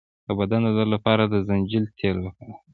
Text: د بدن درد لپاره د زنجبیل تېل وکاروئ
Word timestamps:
د 0.25 0.29
بدن 0.39 0.61
درد 0.75 0.89
لپاره 0.95 1.23
د 1.27 1.35
زنجبیل 1.47 1.85
تېل 1.97 2.17
وکاروئ 2.21 2.59